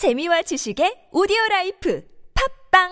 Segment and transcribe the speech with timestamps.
[0.00, 2.02] 재미와 지식의 오디오 life
[2.72, 2.88] 팝빵!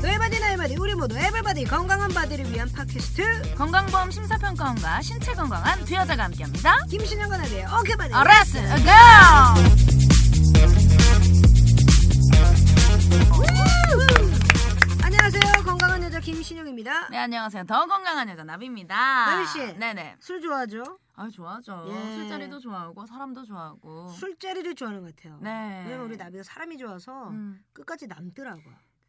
[0.00, 3.56] 너의 body 나의 body 우리 모두 everybody 건강한 body를 위한 팟캐스트.
[3.56, 6.86] 건강보험 심사평가원과 신체 건강한 두 여자가 함께합니다.
[6.88, 8.14] 김신영과 나비의 오케바디.
[8.14, 8.52] Let's
[8.84, 8.92] go!
[15.02, 15.42] 안녕하세요.
[15.64, 15.83] 여자
[16.24, 17.64] 김신영입니다 네 안녕하세요.
[17.64, 18.96] 더 건강한 여자 나비입니다.
[18.96, 19.74] 나비 씨.
[19.78, 20.16] 네네.
[20.20, 20.98] 술 좋아하죠?
[21.16, 21.84] 아 좋아하죠.
[21.90, 22.14] 예.
[22.16, 24.08] 술자리도 좋아하고 사람도 좋아하고.
[24.08, 25.82] 술자리를 좋아하는 것 같아요 네.
[25.84, 27.62] 왜냐면 우리 나비가 사람이 좋아서 음.
[27.74, 28.62] 끝까지 남더라고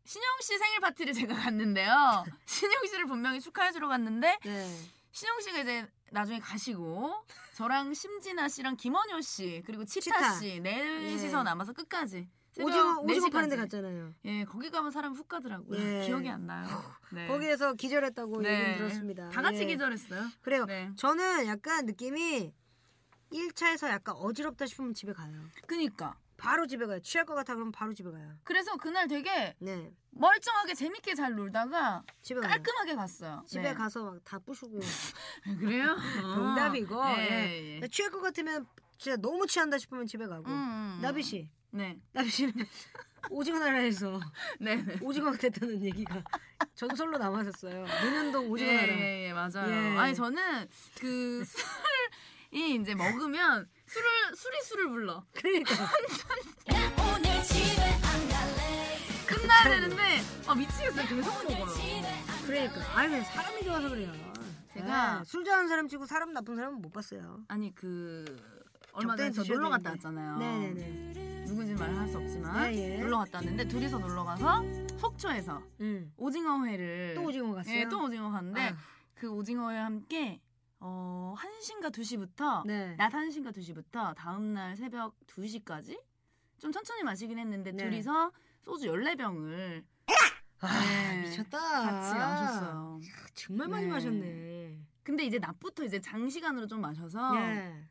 [0.03, 2.25] 신영 씨 생일 파티를 제가 갔는데요.
[2.45, 4.77] 신영 씨를 분명히 축하해주러 갔는데 네.
[5.11, 7.13] 신영 씨가 이제 나중에 가시고
[7.55, 10.33] 저랑 심진아 씨랑 김원효 씨 그리고 치타, 치타.
[10.33, 11.43] 씨 넷이서 예.
[11.43, 12.27] 남아서 끝까지.
[12.63, 13.31] 오징어 오징어 4시까지.
[13.33, 15.79] 파는 데 갔잖아요 예, 거기 가면 사람 훅 가더라고요.
[15.79, 16.05] 예.
[16.05, 16.67] 기억이 안 나요.
[17.11, 17.27] 네.
[17.27, 18.69] 거기에서 기절했다고 네.
[18.69, 19.65] 얘기 들었습니다 다 같이 예.
[19.65, 20.23] 기절했어요.
[20.41, 20.91] 그래요 네.
[20.95, 22.53] 저는 약간 느낌이
[23.31, 25.33] 1차에서 약간 어지럽다 싶으면 집에 가요
[25.67, 26.15] 그니까.
[26.37, 30.73] 바로 집에 가요 취할 것 같아 그러면 바로 집에 가요 그래서 그날 되게 네 멀쩡하게
[30.73, 33.43] 재밌게 잘 놀다가 집에 가요 깔끔하게 갔어요.
[33.47, 33.73] 집에 네.
[33.73, 34.79] 가서 막 다 부수고
[35.59, 35.95] 그래요?
[36.35, 37.31] 농담이고 예, 예.
[37.31, 37.87] 예, 예.
[37.87, 38.65] 취할 것 같으면
[38.97, 41.01] 진짜 너무 취한다 싶으면 집에 가고 음, 음, 음.
[41.01, 41.97] 나비 씨 네.
[42.29, 42.53] 씨는
[43.31, 44.19] 오징어 나라에서
[44.59, 44.75] 네.
[44.75, 44.97] 네.
[45.01, 46.23] 오징어가 됐다는 얘기가
[46.75, 49.71] 전설로 남았었어요 논현동 오징어 예, 나라 예, 예, 맞아요.
[49.71, 49.97] 예.
[49.97, 50.67] 아니 저는
[50.99, 55.23] 그 술이 이제 먹으면 술을 술이 술을 불러.
[55.33, 55.73] 그러니까
[59.27, 61.07] 끝나야 되는데 아 미치겠어요.
[61.07, 61.65] 계속 먹어요.
[62.45, 64.11] 그러니까 아니 그냥 사람이 좋아서 그래요
[64.75, 68.23] 제가- 네, 술 좋아하는 사람 치고 사람 나쁜 사람은 못 봤어요 아니 그
[68.91, 69.91] 얼마 전에 저 놀러 갔다.
[69.91, 70.37] 왔잖아요.
[70.37, 71.13] 네네네
[71.45, 72.97] 누군지 말을 할수 없지만 예, 예.
[72.97, 74.63] 놀러 갔다 왔는데 둘이서 놀러 가서
[74.97, 76.11] 속초에서 음.
[76.17, 77.75] 오징어 회를 또 오징어 갔어요?
[77.75, 78.75] 예, 또 오징어 갔는데 아,
[79.13, 80.41] 그 오징어회 함께
[80.79, 82.95] 어 1시인가 2시부터 네.
[82.97, 85.99] 낮 1시인가 2시부터 다음 날 새벽 2시까지
[86.57, 87.83] 좀 천천히 마시긴 했는데 네.
[87.83, 88.31] 둘이서
[88.63, 89.83] 소주 14병을
[90.61, 91.21] 아 네.
[91.21, 92.99] 미쳤다 같이 마셨어요.
[93.35, 93.91] 정말 많이 네.
[93.91, 97.39] 마셨네 근데 이제 낮부터 이제 장시간으로 좀 마셔서 예.
[97.39, 97.83] 네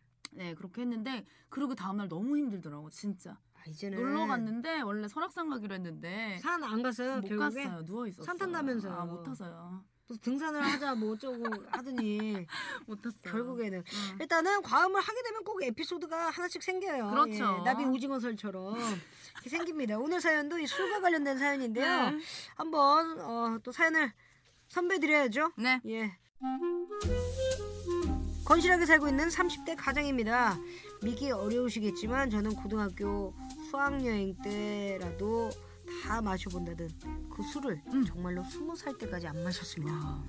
[0.75, 5.75] 그렇게 했는데 그리고 다음 날 너무 힘들더라고 진짜 아, 이제는 놀러 갔는데 원래 설악산 가기로
[5.77, 8.93] 했는데 산 안 갔어요 못 결국에 갔어요 누워 있었어요 산 탄다면서요.
[8.93, 12.47] 아, 못 타서요 무슨 등산을 하자 뭐 어쩌고 하더니
[12.87, 14.19] 못 탔어요 결국에는 응.
[14.21, 17.09] 일단은 과음을 하게 되면 꼭 에피소드가 하나씩 생겨요.
[17.11, 17.57] 그렇죠.
[17.61, 18.77] 예, 나비 오징어설처럼
[19.35, 19.99] 이렇게 생깁니다.
[19.99, 22.11] 오늘 사연도 이 술과 관련된 사연인데요.
[22.11, 22.19] 네.
[22.57, 24.13] 한번 어, 또 사연을
[24.69, 25.53] 선배 드려야죠.
[25.57, 25.81] 네.
[25.87, 26.19] 예.
[28.45, 30.59] 건실하게 살고 있는 30대 가장입니다.
[31.03, 33.35] 믿기 어려우시겠지만 저는 고등학교
[33.71, 35.51] 수학여행 때라도
[36.03, 36.89] 다 마셔본다던
[37.31, 38.05] 그 술을 음.
[38.05, 40.23] 정말로 20살 때까지 안 마셨습니다.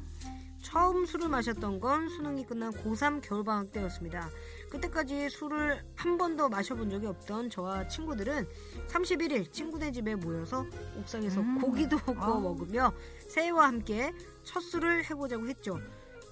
[0.62, 4.30] 처음 술을 마셨던 건 수능이 끝난 고3 겨울방학 때였습니다.
[4.72, 8.48] 그때까지 술을 한 번도 마셔본 적이 없던 저와 친구들은
[8.88, 10.66] 31일 친구네 집에 모여서
[10.98, 11.62] 옥상에서 음.
[11.62, 12.40] 고기도 구워 아.
[12.40, 12.94] 먹으며
[13.30, 14.12] 새해와 함께
[14.44, 15.80] 첫 술을 해보자고 했죠.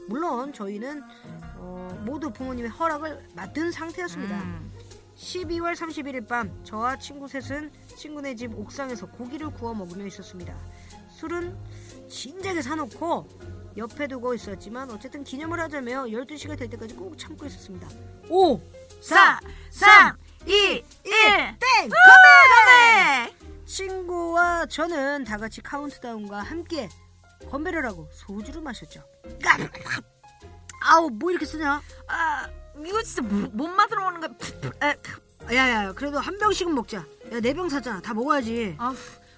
[0.08, 1.04] 물론 저희는
[1.58, 4.36] 어, 모두 부모님의 허락을 받은 상태였습니다.
[4.42, 4.72] 음.
[5.16, 10.56] 12월 31일 밤 저와 친구 셋은 친구네 집 옥상에서 고기를 구워 먹으며 있었습니다.
[11.09, 11.58] 술은
[12.09, 13.28] 진작에 사놓고
[13.78, 17.88] 옆에 두고 있었지만 어쨌든 기념을 하자며 12시가 될 때까지 꼭 참고 있었습니다.
[18.30, 18.62] 5,
[19.02, 19.40] 4,
[19.72, 21.90] 3, 2, 1, 땡!
[21.90, 23.34] 건배!
[23.66, 26.90] 친구와 저는 다 같이 카운트다운과 함께
[27.50, 29.04] 건배를 하고 소주를 마셨죠.
[30.81, 31.81] 아우 뭐 이렇게 쓰냐?
[32.08, 32.48] 아
[32.86, 34.96] 이거 진짜 못, 못 맛으로 먹는 거야
[35.52, 37.06] 야야 그래도 한 병씩은 먹자.
[37.31, 38.02] 야네 병 샀잖아.
[38.02, 38.76] 다 먹어야지.
[38.80, 38.94] 아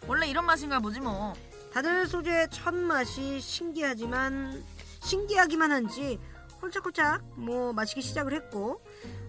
[0.08, 1.34] 원래 이런 맛인가 보지 뭐
[1.74, 4.64] 다들 소주의 첫 맛이 신기하지만
[5.02, 6.20] 신기하기만 한지
[6.62, 8.82] 홀짝홀짝 뭐 마시기 시작을 했고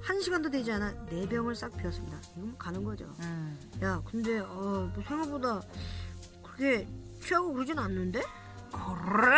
[0.02, 2.18] 한 시간도 되지 않아 네 병을 싹 비웠습니다.
[2.36, 3.12] 이건 뭐 가는 거죠.
[3.20, 3.58] 음.
[3.82, 5.60] 야 근데 어, 뭐 생각보다
[6.42, 6.86] 그렇게
[7.20, 8.22] 취하고 그러진 않는데?
[8.84, 9.36] 그래?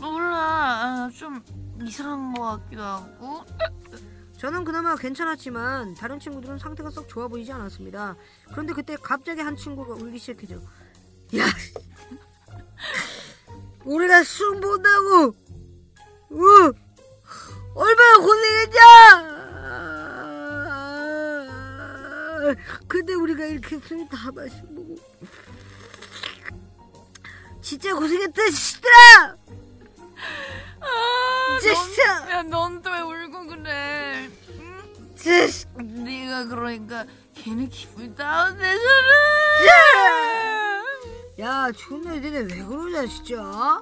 [0.00, 1.42] 몰라 아, 좀
[1.82, 3.44] 이상한 것 같기도 하고
[4.40, 8.16] 저는 그나마 괜찮았지만 다른 친구들은 상태가 썩 좋아 보이지 않았습니다.
[8.48, 10.54] 그런데 그때 갑자기 한 친구가 울기 시작했죠.
[11.36, 11.44] 야,
[13.84, 15.34] 우리가 술 본다고,
[16.30, 16.72] 어,
[17.74, 19.40] 얼마나 고생했냐!
[22.88, 24.96] 근데 우리가 이렇게 술다 마시고,
[27.70, 29.36] 진짜 고생했다, 시들아!
[31.60, 32.30] 진짜!
[32.32, 34.28] 야넌 또 왜 울고 그래
[34.58, 35.14] 응?
[35.14, 35.68] 진짜!
[35.78, 38.80] 네가 그러니까 괜히 기분이 다운되잖아
[41.38, 43.80] 야, 존나 니네 왜 그러냐, 진짜?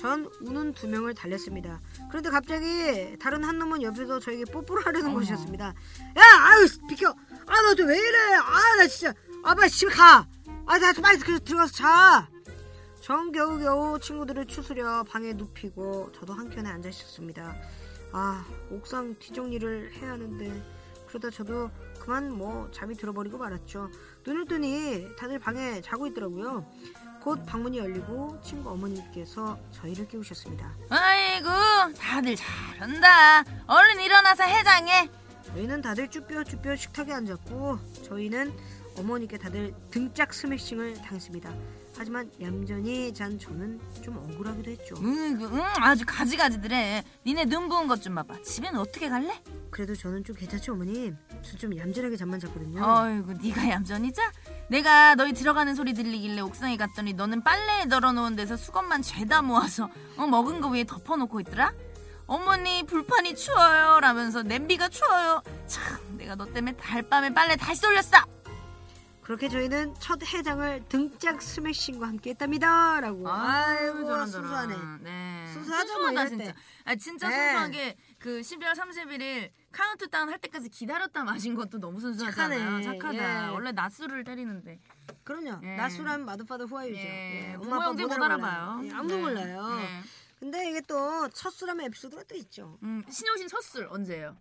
[0.00, 1.80] 전 우는 두 명을 달랬습니다.
[2.10, 5.20] 그런데 갑자기 다른 한 놈은 옆에서 저에게 뽀뽀를 하려는 어머.
[5.20, 5.66] 것이었습니다.
[5.66, 7.10] 야, 아유, 비켜.
[7.46, 8.18] 아, 너 또 왜 이래?
[8.34, 9.14] 아, 나 진짜.
[9.44, 10.26] 아, 빨리 집에 가.
[10.66, 12.28] 아, 나 빨리 그- 들어가서 자.
[13.04, 17.54] 전 겨우겨우 친구들을 추스려 방에 눕히고 저도 한켠에 앉아 있었습니다.
[18.12, 20.64] 아, 옥상 뒷정리를 해야 하는데
[21.06, 21.70] 그러다 저도
[22.00, 23.90] 그만 뭐 잠이 들어버리고 말았죠.
[24.26, 26.66] 눈을 뜨니 다들 방에 자고 있더라고요.
[27.20, 30.74] 곧 방문이 열리고 친구 어머니께서 저희를 깨우셨습니다.
[30.88, 31.48] 아이고
[31.98, 33.44] 다들 잘한다.
[33.66, 35.10] 얼른 일어나서 해장해.
[35.48, 38.50] 저희는 다들 쭈뼛쭈뼛 식탁에 앉았고 저희는
[38.96, 41.83] 어머니께 다들 등짝 스매싱을 당했습니다.
[41.96, 44.96] 하지만 얌전히 잔 저는 좀 억울하기도 했죠.
[45.02, 47.04] 응, 응 아주 가지가지들해.
[47.24, 48.42] 니네 눈 부은 것 좀 봐봐.
[48.42, 49.40] 집에는 어떻게 갈래?
[49.70, 51.16] 그래도 저는 좀 괜찮죠 어머님?
[51.42, 52.82] 저 좀 얌전하게 잠만 잤거든요.
[52.84, 54.30] 어이구 네가 얌전히 자?
[54.68, 60.26] 내가 너희 들어가는 소리 들리길래 옥상에 갔더니 너는 빨래에 널어놓은 데서 수건만 죄다 모아서 어,
[60.26, 61.72] 먹은 거 위에 덮어놓고 있더라?
[62.26, 65.84] 어머니 불판이 추워요 라면서 냄비가 추워요 참
[66.16, 68.16] 내가 너 때문에 달밤에 빨래 다시 돌렸어
[69.24, 73.00] 그렇게 저희는 첫 해장을 등짝 스매싱과 함께 했답니다.
[73.00, 73.26] 라고.
[73.26, 74.76] 아이고, 순수하네.
[75.00, 75.46] 네.
[75.50, 76.44] 순수하죠, 뭐 순수하다 이럴 진짜.
[76.44, 76.54] 때.
[76.84, 77.34] 아 진짜 네.
[77.36, 82.82] 순수하게 그 12월 31일 카운트다운 할 때까지 기다렸다 마신 것도 너무 순수하잖아요.
[82.82, 82.98] 착하네.
[82.98, 83.46] 착하다.
[83.48, 83.50] 예.
[83.50, 84.78] 원래 낮술을 때리는데.
[85.24, 85.60] 그럼요.
[85.64, 85.76] 예.
[85.76, 86.98] 낮술하면 마더파더 후아유죠.
[86.98, 87.52] 예.
[87.52, 88.82] 예, 부모 형제 못 알아봐요.
[88.84, 89.20] 예, 아무도 네.
[89.22, 89.76] 몰라요.
[89.76, 90.02] 네.
[90.38, 92.78] 근데 이게 또 첫술하면 에피소드가 또 있죠.
[92.82, 94.36] 음, 신효신 첫술 언제예요?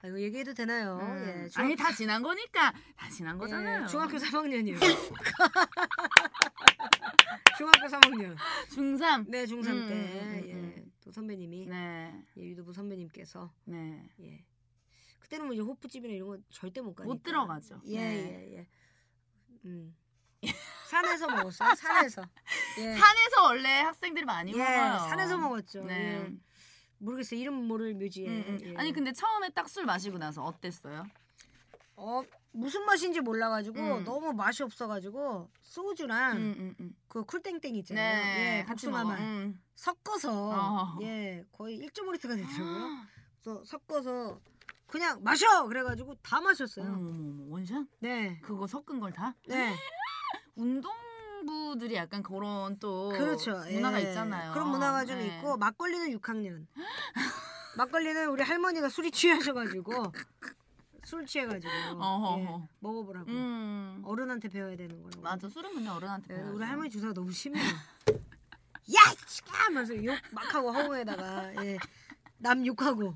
[0.00, 0.96] 아, 이거 얘기해도 되나요?
[1.02, 1.26] 음.
[1.26, 3.86] 예, 아니 다 지난 거니까 다 지난 예, 거잖아요.
[3.86, 4.78] 중학교 3학년이요.
[7.58, 8.36] 중학교 3학년.
[8.70, 9.24] 중3.
[9.28, 9.94] 네, 중3 음, 때.
[9.94, 10.92] 음, 음, 예, 음.
[11.02, 12.14] 또 선배님이 네.
[12.36, 14.08] 예, 유도부 선배님께서 네.
[14.20, 14.44] 예.
[15.18, 17.12] 그때는 뭐 이제 호프집이나 이런 거 절대 못 가니까.
[17.12, 17.80] 못 들어가죠.
[17.86, 18.52] 예, 네.
[18.54, 18.68] 예, 예.
[19.64, 19.96] 음.
[20.86, 21.74] 산에서 먹었어요.
[21.74, 22.22] 산에서.
[22.78, 22.94] 예.
[22.94, 24.98] 산에서 원래 학생들이 많이 예, 먹어요.
[25.08, 25.82] 산에서 먹었죠.
[25.84, 26.24] 네.
[26.24, 26.32] 예.
[26.98, 27.40] 모르겠어요.
[27.40, 28.26] 이름 모를 묘지에.
[28.28, 28.58] 음, 음.
[28.62, 28.76] 예.
[28.76, 31.04] 아니 근데 처음에 딱 술 마시고 나서 어땠어요?
[31.96, 32.22] 어,
[32.52, 34.04] 무슨 맛인지 몰라가지고 음.
[34.04, 36.96] 너무 맛이 없어가지고 소주랑 음, 음, 음.
[37.08, 38.24] 그 쿨땡땡 있잖아요.
[38.24, 39.14] 네, 예, 같이 복숭아 먹어.
[39.14, 39.60] 맛 음.
[39.74, 40.98] 섞어서 어.
[41.02, 42.98] 예 거의 1.5리터가 되더라고요.
[43.42, 44.40] 그래서 섞어서
[44.86, 47.46] 그냥 마셔 그래가지고 다 마셨어요.
[47.50, 47.84] 원샷?
[48.00, 49.34] 네, 그거 섞은 걸 다?
[49.46, 49.74] 네,
[51.88, 53.52] 운동부들이 약간 그런 또 그렇죠.
[53.70, 54.08] 문화가 예.
[54.08, 54.52] 있잖아요.
[54.52, 55.26] 그런 문화가 좀 네.
[55.38, 56.66] 있고 막걸리는 6학년.
[57.76, 60.12] 막걸리는 우리 할머니가 술이 취하셔가지고
[61.04, 61.72] 술 취해가지고.
[61.72, 64.02] 예, 먹어보라고 음.
[64.04, 65.22] 어른한테 배워야 되는 거라고.
[65.22, 66.56] 맞아 술은 그냥 어른한테 예, 배워야죠.
[66.56, 67.64] 우리 할머니 주사가 너무 심해요.
[68.94, 71.78] 야, 치가 하면서 욕 막 하고 허공에다가 예,
[72.38, 73.14] 남 욕하고.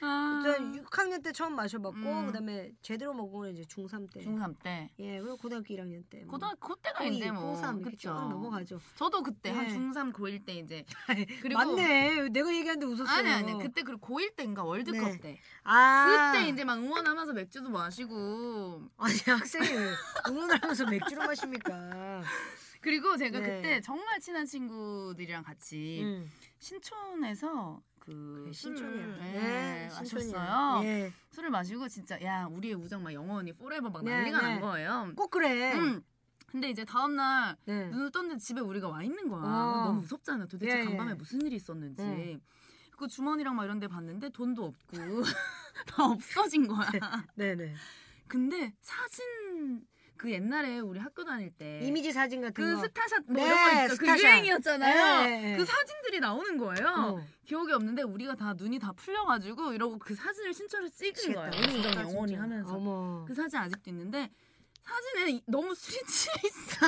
[0.00, 0.40] 아.
[0.42, 2.26] 저 6학년 때 처음 마셔봤고 음.
[2.26, 4.20] 그다음에 제대로 먹은 거는 이제 중3 때.
[4.20, 4.90] 중3 때.
[4.98, 6.18] 예, 그리고 고등학교 1학년 때.
[6.24, 6.32] 뭐.
[6.32, 8.08] 고등학교 그때가 고2, 이제 뭐 고3 이렇게 쭉.
[8.10, 8.80] 넘어가죠.
[8.96, 9.68] 저도 그때 한 예.
[9.74, 10.84] 중3 고1 때 이제
[11.42, 12.28] 그리고 맞네.
[12.30, 13.16] 내가 얘기하는데 웃었어요.
[13.16, 15.18] 아니 아니 그때 그리고 고1 때인가 월드컵 네.
[15.20, 19.90] 때 아, 그때 이제 막 응원하면서 맥주도 마시고 아니 학생이 왜
[20.28, 22.22] 응원을 하면서 맥주를 마십니까?
[22.82, 23.46] 그리고 제가 네.
[23.56, 26.30] 그때 정말 친한 친구들이랑 같이 음.
[26.58, 29.26] 신촌에서 그 네, 술을 신촌이야.
[29.26, 30.80] 예, 네, 마셨어요.
[30.84, 31.12] 예.
[31.30, 34.48] 술을 마시고 진짜 야 우리의 우정 막 영원히 forever 막 네, 난리가 네.
[34.48, 35.12] 난 거예요.
[35.16, 35.74] 꼭 그래.
[35.74, 36.02] 음.
[36.46, 37.88] 근데 이제 다음 날 네.
[37.88, 39.42] 눈을 떴는데 집에 우리가 와 있는 거야.
[39.42, 39.84] 어.
[39.86, 40.46] 너무 무섭잖아.
[40.46, 40.84] 도대체 예, 예.
[40.84, 42.02] 간밤에 무슨 일이 있었는지.
[42.02, 42.40] 음.
[42.96, 44.96] 그 주머니랑 막 이런 데 봤는데 돈도 없고
[45.88, 46.88] 다 없어진 거야.
[47.34, 47.74] 네, 네.
[48.28, 49.84] 근데 사진
[50.16, 52.82] 그 옛날에 우리 학교 다닐 때 이미지 사진 같은 그 거.
[52.82, 53.88] 스타샷 뭐 네, 이런 거 있죠.
[53.96, 54.18] 그 스타샷.
[54.20, 55.22] 유행이었잖아요.
[55.28, 55.56] 네, 네.
[55.56, 56.86] 그 사진들이 나오는 거예요.
[56.88, 57.20] 어.
[57.44, 61.34] 기억이 없는데 우리가 다 눈이 다 풀려가지고 이러고 그 사진을 신청을 찍은.
[61.34, 61.52] 거예요.
[62.00, 62.34] 영원히.
[62.34, 62.74] 하면서.
[62.74, 63.24] 어머.
[63.26, 64.30] 그 사진 아직도 있는데
[64.86, 66.86] 사진에 이- 너무 술이 취해 있어.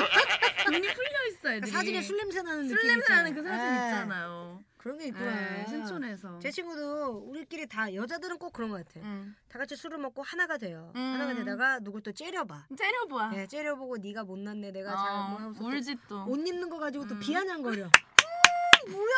[0.71, 1.71] 눈이 풀려 있어 애들이.
[1.71, 3.12] 사진에 술 냄새 나는 술 느낌 냄새.
[3.15, 3.87] 나는 그 사진 예.
[3.87, 4.65] 있잖아요.
[4.76, 5.25] 그런 게 있구나.
[5.35, 6.38] 네, 신촌에서.
[6.38, 9.00] 제 친구도 우리끼리 다 여자들은 꼭 그런 것 같아.
[9.05, 9.35] 응.
[9.49, 10.93] 다 같이 술을 먹고 하나가 돼요.
[10.95, 11.00] 음.
[11.15, 12.67] 하나가 되다가 누굴 또 째려봐.
[12.76, 13.33] 째려보아.
[13.35, 16.25] 예, 째려보고 네가 못났네, 내가 어, 잘뭐 하면서 또 울지 또.
[16.29, 17.21] 옷 입는 거 가지고 또 음.
[17.21, 17.85] 비아냥거려.
[17.87, 19.15] 음, 뭐야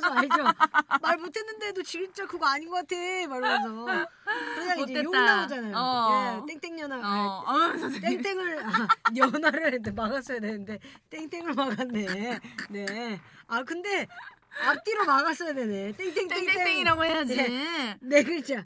[0.00, 0.54] 하면서 알죠?
[1.02, 2.96] 말 못했는데도 진짜 그거 아닌 것 같아
[3.28, 4.06] 말하면서
[4.54, 5.10] 그냥 이제 욕.
[5.14, 5.74] 나오잖아요.
[5.76, 6.44] 어.
[6.48, 7.00] 예, 땡땡연아 어,
[7.46, 8.22] 아, 어, 선생님.
[8.22, 10.78] 땡땡을 아, 했는데 막았어야 되는데
[11.10, 12.40] 땡땡을 막았네.
[12.70, 13.20] 네.
[13.46, 14.06] 아 근데
[14.66, 15.92] 앞뒤로 막았어야 되네.
[15.92, 16.46] 땡땡땡땡.
[16.46, 17.36] 땡땡땡이라고 해야지.
[18.00, 18.64] 네 글자.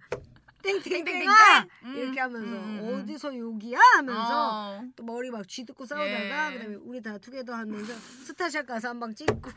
[0.63, 1.05] 땡땡땡땡.
[1.05, 1.95] 땡땡땡아 음.
[1.97, 3.01] 이렇게 하면서 음, 음.
[3.03, 4.83] 어디서 욕이야 하면서 어.
[4.97, 6.23] 또 머리 막 쥐듣고 싸우다가 예.
[6.23, 7.93] 그다음에 우리 다 투게더 하면서
[8.25, 9.51] 스타샷 가서 한 방 찍고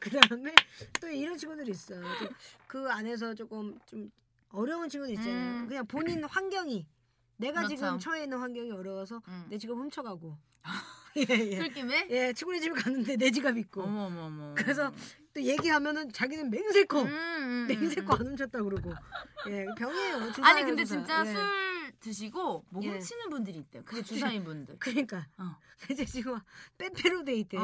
[0.00, 0.54] 그 다음에
[1.00, 2.02] 또 이런 친구들이 있어요.
[2.18, 4.10] 좀그 안에서 조금 좀
[4.48, 5.62] 어려운 친구들 있잖아요.
[5.62, 5.68] 음.
[5.68, 6.86] 그냥 본인 환경이
[7.36, 7.76] 내가 그렇죠.
[7.76, 9.46] 지금 처해 있는 환경이 어려워서 음.
[9.48, 10.36] 내 지금 훔쳐가고
[11.16, 11.56] 예, 예.
[11.56, 12.06] 술김에?
[12.10, 13.82] 예, 친구네 집에 갔는데 내 지갑 있고.
[13.82, 14.54] 어머 어머 어머.
[14.54, 14.92] 그래서
[15.34, 18.92] 또 얘기하면은 자기는 맹세코 음, 음, 맹세코 음, 안 훔쳤다 그러고.
[19.48, 20.16] 예, 병이에요.
[20.16, 20.32] 음.
[20.32, 20.96] 주사예요, 아니 근데 주사.
[20.96, 21.32] 진짜 예.
[21.32, 22.88] 술 드시고 뭐 예.
[22.90, 23.82] 훔치는 분들이 있대요.
[23.84, 24.76] 그게 주사인 분들.
[24.78, 25.56] 그러니까 어.
[25.90, 26.38] 이제 지금
[26.78, 27.58] 빼빼로 돼 있대.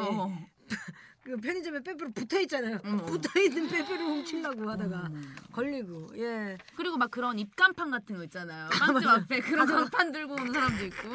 [1.27, 1.31] 어.
[1.31, 2.79] 그 편의점에 빼빼로 붙어 있잖아요.
[2.85, 3.05] 어머.
[3.05, 5.21] 붙어 있는 빼빼로 훔치려고 하다가 어머.
[5.53, 6.09] 걸리고.
[6.17, 6.57] 예.
[6.77, 8.69] 그리고 막 그런 입간판 같은 거 있잖아요.
[8.71, 11.09] 빵집 앞에 그런 간판 들고 오는 사람도 있고.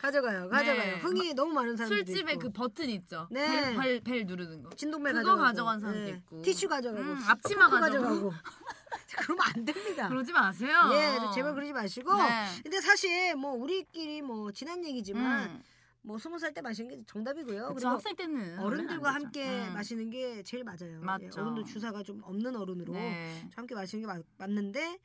[0.00, 0.48] 가져가요.
[0.48, 0.96] 가져가요.
[0.96, 1.00] 네.
[1.00, 3.28] 흥이 너무 많은 사람들 술집에 그 버튼 있죠.
[3.30, 3.46] 네.
[3.46, 4.70] 벨, 벨, 벨 누르는 거.
[4.70, 5.36] 진동벨 그거.
[5.36, 6.08] 가져간 사람도 예.
[6.10, 6.42] 있고.
[6.42, 7.02] 티슈 가져가고.
[7.02, 8.32] 음, 앞치마 가져가고.
[9.18, 10.08] 그러면 안 됩니다.
[10.08, 10.90] 그러지 마세요.
[10.92, 12.14] 예, 제발 그러지 마시고.
[12.14, 12.46] 네.
[12.62, 15.62] 근데 사실 뭐 우리끼리 뭐 지난 얘기지만 음.
[16.02, 17.60] 뭐 스무 살 때 마시는 게 정답이고요.
[17.68, 19.66] 그쵸, 그리고 학생 때는 어른들과 함께.
[19.68, 19.74] 음.
[19.74, 21.00] 마시는 게 제일 맞아요.
[21.00, 21.24] 맞죠.
[21.24, 23.48] 예, 어른도 주사가 좀 없는 어른으로 네.
[23.54, 24.98] 함께 마시는 게 맞, 맞는데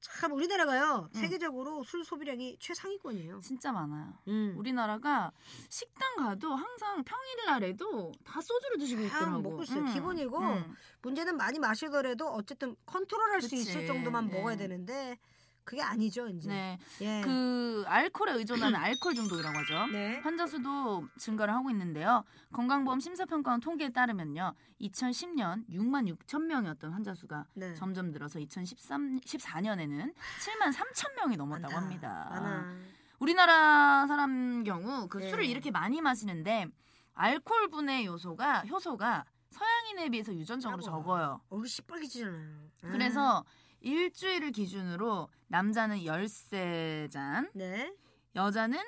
[0.00, 1.20] 참 우리나라가요 음.
[1.20, 3.40] 세계적으로 술 소비량이 최상위권이에요.
[3.40, 4.18] 진짜 많아요.
[4.28, 4.54] 음.
[4.56, 5.30] 우리나라가
[5.68, 9.42] 식당 가도 항상 평일 날에도 다 소주를 드시고 다 있더라고.
[9.42, 9.84] 먹고 있어요.
[9.92, 10.74] 기본이고 음.
[11.02, 13.54] 문제는 많이 마시더라도 어쨌든 컨트롤할 수.
[13.54, 14.38] 있을 정도만 네.
[14.38, 15.18] 먹어야 되는데
[15.64, 16.48] 그게 아니죠 이제.
[16.48, 16.78] 네.
[17.00, 17.20] 예.
[17.22, 19.86] 그 알코올에 의존하는 알코올 중독이라고 하죠.
[19.92, 20.18] 네.
[20.20, 22.24] 환자 수도 증가를 하고 있는데요.
[22.52, 24.54] 건강보험 심사평가원 통계에 따르면요.
[24.80, 27.74] 2010년 6만 6천 명이었던 환자 수가 네.
[27.74, 31.76] 점점 늘어서 2014년에는 7만 3천 명이 넘었다고 많다.
[31.76, 32.26] 합니다.
[32.30, 32.76] 많아.
[33.20, 35.30] 우리나라 사람 경우 그 네.
[35.30, 36.66] 술을 이렇게 많이 마시는데
[37.14, 40.80] 알코올 분해 요소가 효소가 서양인에 비해서 유전적으로.
[40.82, 41.40] 적어요.
[41.50, 42.58] 얼굴 시뻘개지잖아요.
[42.84, 42.88] 아.
[42.88, 43.44] 그래서
[43.82, 47.94] 일주일을 기준으로 남자는 13잔, 네.
[48.34, 48.78] 여자는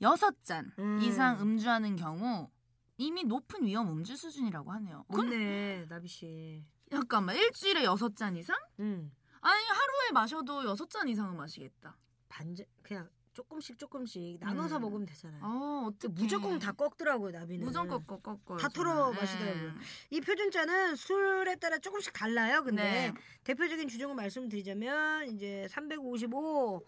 [0.00, 1.00] 6잔 음.
[1.02, 2.50] 이상 음주하는 경우
[2.96, 5.04] 이미 높은 위험 음주 수준이라고 하네요.
[5.10, 6.64] 그 못네 나비 씨.
[6.90, 8.56] 잠깐만 일주일에 6잔 이상?
[8.80, 9.12] 음.
[9.40, 11.96] 아니 하루에 마셔도 6잔 이상은 마시겠다.
[12.28, 13.08] 반절 그냥
[13.40, 14.82] 조금씩 조금씩 나눠서 음.
[14.82, 15.42] 먹으면 되잖아요.
[15.42, 16.12] 어, 어떡해.
[16.14, 17.64] 무조건 다 꺾더라고요 나비는.
[17.64, 18.58] 무조건 꺾 꺾어요.
[18.58, 19.72] 다 털어 마시더라고요.
[20.10, 22.62] 이 표준자는 술에 따라 조금씩 달라요.
[22.62, 23.14] 근데 네.
[23.44, 26.84] 대표적인 주종을 말씀드리자면 이제 355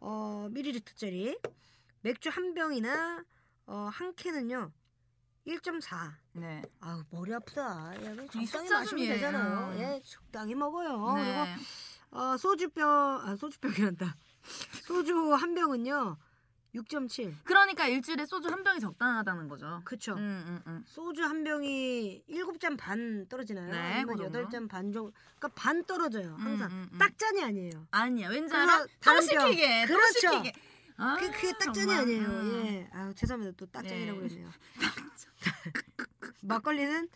[0.00, 1.38] 어, ml짜리
[2.00, 3.22] 맥주 한 병이나
[3.66, 4.72] 어, 한 캔은요
[5.46, 6.12] 1.4.
[6.34, 6.62] 네.
[6.80, 7.94] 아우 머리 아프다.
[8.02, 9.14] 야, 적당히 마시면 예.
[9.14, 9.72] 되잖아요.
[9.72, 9.78] 음.
[9.78, 11.14] 예, 적당히 먹어요.
[11.16, 11.22] 네.
[11.24, 14.16] 그리고 어, 소주병 아 소주병이란다.
[14.84, 16.16] 소주 한 병은요
[16.74, 17.34] 6.7.
[17.44, 19.82] 그러니까 일주일에 소주 한 병이 적당하다는 거죠.
[19.84, 20.14] 그쵸.
[20.14, 20.84] 음, 음, 음.
[20.86, 23.70] 소주 한 병이 7잔 반 떨어지나요?
[23.70, 24.38] 네, 아니면 그 정도.
[24.48, 25.12] 8잔 반 정도.
[25.38, 26.34] 그러니까 반 떨어져요.
[26.38, 26.70] 항상.
[26.70, 26.98] 음, 음, 음.
[26.98, 27.86] 딱 잔이 아니에요.
[27.90, 28.28] 아니야.
[28.30, 28.78] 왠지 알아?
[28.78, 29.48] 더 다른 병.
[29.50, 29.86] 시키게.
[29.86, 30.18] 더 그렇죠.
[30.18, 30.52] 시키게.
[30.96, 31.98] 아, 그, 그게 딱 잔이 정말.
[31.98, 32.26] 아니에요.
[32.28, 32.62] 음.
[32.66, 32.88] 예.
[32.92, 33.56] 아, 죄송합니다.
[33.58, 34.28] 또 딱 잔이라고 네.
[34.28, 34.50] 그랬네요.
[36.42, 37.08] 막걸리는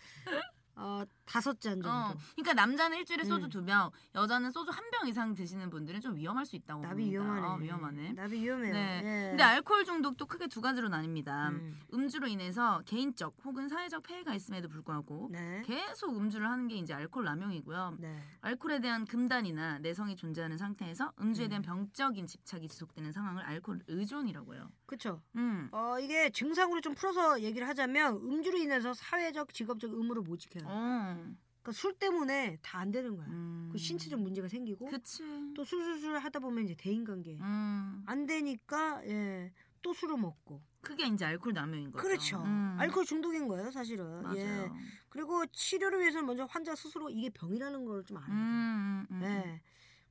[0.77, 1.91] 어, 다섯 잔 정도.
[1.91, 3.51] 어, 그러니까 남자는 일주일에 소주 음.
[3.51, 7.23] 두 병, 여자는 소주 한 병 이상 드시는 분들은 좀 위험할 수 있다고 나비 봅니다.
[7.23, 7.47] 위험하네.
[7.47, 8.13] 아, 위험하네.
[8.13, 8.73] 나비 위험해요.
[8.73, 9.03] 네.
[9.05, 9.29] 예.
[9.31, 11.49] 근데 알코올 중독도 크게 두 가지로 나뉩니다.
[11.51, 11.77] 음.
[11.93, 15.63] 음주로 인해서 개인적 혹은 사회적 폐해가 있음에도 불구하고 네.
[15.67, 17.97] 계속 음주를 하는 게 이제 알코올 남용이고요.
[17.99, 18.17] 네.
[18.43, 21.67] 알코올에 대한 금단이나 내성이 존재하는 상태에서 음주에 대한 음.
[21.67, 24.71] 병적인 집착이 지속되는 상황을 알코올 의존이라고 해요.
[24.87, 25.21] 그쵸.
[25.35, 25.69] 음.
[25.73, 30.63] 어, 이게 증상으로 좀 풀어서 얘기를 하자면 음주로 인해서 사회적, 직업적 의무를 못 지켜요.
[30.67, 31.16] 어.
[31.63, 33.27] 그러니까 술 때문에 다 안 되는 거야.
[33.29, 33.69] 음.
[33.73, 35.23] 그 신체적 문제가 생기고 그치.
[35.55, 38.03] 또 술술술 하다 보면 이제 대인관계 음.
[38.07, 39.53] 안 되니까 예.
[39.83, 40.63] 또 술을 먹고.
[40.81, 42.03] 그게 이제 알코올 남용인 거죠.
[42.03, 42.43] 그렇죠.
[42.45, 42.77] 음.
[42.79, 44.23] 알코올 중독인 거예요, 사실은.
[44.23, 44.37] 맞아요.
[44.39, 44.71] 예.
[45.09, 48.37] 그리고 치료를 위해서는 먼저 환자 스스로 이게 병이라는 걸 좀 알아야 돼요.
[48.39, 49.23] 음, 음, 음.
[49.25, 49.61] 예.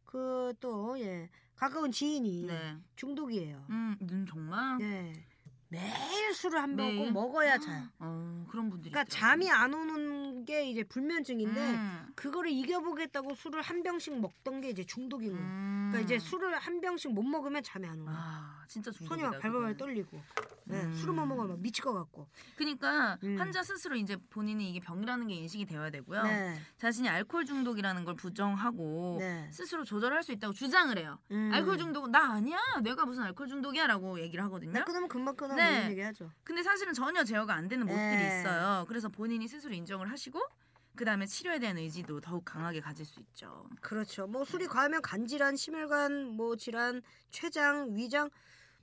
[0.04, 1.30] 그 또 예.
[1.56, 2.78] 가까운 지인이 네.
[2.98, 3.66] 중독이에요.
[3.70, 4.78] 음, 음, 정말.
[4.78, 5.14] 네.
[5.76, 7.12] 매일 술을 한 병 꼭 매일?
[7.12, 7.84] 먹어야 자요.
[8.00, 8.92] 어, 그런 분들이.
[8.92, 9.10] 그러니까.
[9.16, 12.08] 잠이 안 오는 게 이제 불면증인데 음.
[12.16, 15.46] 그거를 이겨보겠다고 술을 한 병씩 먹던 게 이제 중독인 거예요.
[15.46, 15.90] 음.
[15.92, 18.20] 그러니까 이제 술을 한 병씩 못 먹으면 잠이 안 오는 거예요.
[18.20, 19.16] 아, 진짜 중독이다.
[19.16, 19.78] 손이 막 발발발.
[19.78, 20.22] 떨리고
[20.68, 20.94] 네, 음.
[20.96, 23.36] 술을 못 먹으면 막 미칠 것 같고 그러니까 음.
[23.40, 26.24] 환자 스스로 이제 본인이 이게 병이라는 게 인식이 되어야 되고요.
[26.24, 29.48] 네, 자신이 알코올 중독이라는 걸 부정하고 네.
[29.52, 31.20] 스스로 조절할 수 있다고 주장을 해요.
[31.32, 31.52] 음.
[31.54, 32.58] 알코올 중독은 나 아니야.
[32.84, 34.72] 내가 무슨 알코올 중독이야라고 얘기를 하거든요.
[34.72, 35.65] 나 끊으면 금방 끊어 네.
[35.70, 36.32] 뭐 이런 얘기 하죠.
[36.44, 38.40] 근데 사실은 전혀 제어가 안 되는 모습들이 네.
[38.40, 38.86] 있어요.
[38.88, 40.40] 그래서 본인이 스스로 인정을 하시고
[40.96, 43.68] 그 다음에 치료에 대한 의지도 더욱 강하게 가질 수 있죠.
[43.82, 44.28] 그렇죠.
[44.28, 48.30] 뭐 술이 과하면 간질환, 심혈관 뭐 질환, 췌장, 위장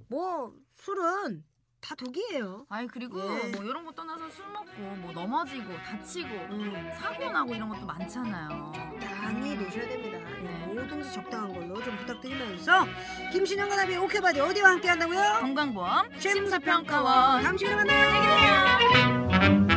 [0.09, 1.45] 뭐 술은
[1.81, 2.67] 다 독이에요.
[2.69, 3.51] 아니 그리고 예.
[3.51, 6.93] 뭐 이런 거 떠나서 술 먹고 뭐 넘어지고 다치고 음.
[7.01, 8.73] 사고 나고 이런 것도 많잖아요.
[9.43, 10.19] 적당히 노셔야 됩니다.
[10.39, 10.67] 예, 네.
[10.67, 12.87] 뭐든지 적당한 걸로 좀 부탁드리면서
[13.33, 15.39] 김신영과 나비 오케바디 어디와 함께 한다고요?
[15.41, 18.09] 건강보험 심사평가원 다음 시간에 만나요.
[18.09, 18.95] 안녕히
[19.35, 19.72] 계세요.